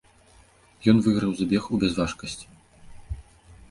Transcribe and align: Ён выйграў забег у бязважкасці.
Ён 0.93 0.97
выйграў 1.09 1.31
забег 1.41 1.63
у 1.77 1.81
бязважкасці. 1.87 2.45